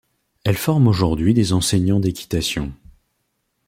[0.43, 2.73] Elle forme aujourd'hui des enseignants d'équitation.